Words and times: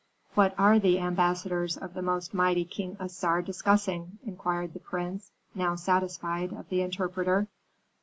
"What 0.33 0.55
are 0.57 0.79
the 0.79 0.97
ambassadors 0.97 1.77
of 1.77 1.93
the 1.93 2.01
most 2.01 2.33
mighty 2.33 2.65
King 2.65 2.97
Assar 2.99 3.43
discussing?" 3.43 4.17
inquired 4.25 4.73
the 4.73 4.79
prince, 4.79 5.31
now 5.53 5.75
satisfied, 5.75 6.51
of 6.53 6.69
the 6.69 6.81
interpreter. 6.81 7.47